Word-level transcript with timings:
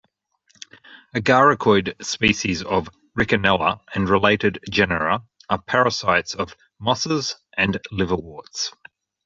Agaricoid 1.13 1.93
species 2.03 2.63
of 2.63 2.89
"Rickenella" 3.15 3.81
and 3.93 4.09
related 4.09 4.57
genera 4.67 5.21
are 5.47 5.61
parasites 5.61 6.33
of 6.33 6.55
mosses 6.79 7.35
and 7.55 7.79
liverworts. 7.91 8.71